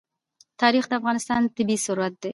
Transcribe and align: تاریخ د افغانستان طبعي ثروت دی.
تاریخ 0.61 0.83
د 0.87 0.91
افغانستان 0.99 1.41
طبعي 1.55 1.77
ثروت 1.85 2.13
دی. 2.21 2.29